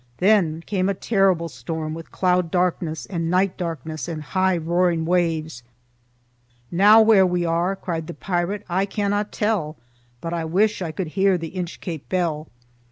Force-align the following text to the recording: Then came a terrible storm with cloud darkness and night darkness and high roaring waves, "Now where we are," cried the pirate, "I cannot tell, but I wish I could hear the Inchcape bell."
Then 0.17 0.63
came 0.65 0.89
a 0.89 0.95
terrible 0.95 1.47
storm 1.47 1.93
with 1.93 2.11
cloud 2.11 2.49
darkness 2.49 3.05
and 3.05 3.29
night 3.29 3.55
darkness 3.55 4.07
and 4.07 4.23
high 4.23 4.57
roaring 4.57 5.05
waves, 5.05 5.61
"Now 6.71 7.03
where 7.03 7.21
we 7.23 7.45
are," 7.45 7.75
cried 7.75 8.07
the 8.07 8.15
pirate, 8.15 8.65
"I 8.67 8.87
cannot 8.87 9.31
tell, 9.31 9.77
but 10.19 10.33
I 10.33 10.43
wish 10.43 10.81
I 10.81 10.91
could 10.91 11.09
hear 11.09 11.37
the 11.37 11.49
Inchcape 11.51 12.09
bell." 12.09 12.47